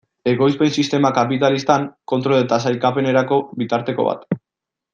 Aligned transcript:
Ekoizpen 0.29 0.71
sistema 0.83 1.11
kapitalistan, 1.17 1.85
kontrol 2.13 2.39
eta 2.47 2.59
sailkapenerako 2.65 3.39
bitarteko 3.61 4.09
bat. 4.09 4.27